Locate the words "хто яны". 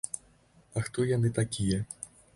0.87-1.33